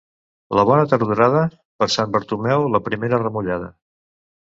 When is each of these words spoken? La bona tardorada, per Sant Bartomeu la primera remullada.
La 0.59 0.63
bona 0.69 0.85
tardorada, 0.93 1.45
per 1.83 1.91
Sant 1.99 2.17
Bartomeu 2.17 2.69
la 2.75 2.85
primera 2.91 3.25
remullada. 3.29 3.73